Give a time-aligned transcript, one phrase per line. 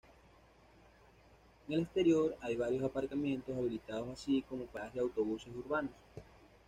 [1.67, 5.91] En el exterior hay varios aparcamientos habilitados así como paradas de autobuses urbanos.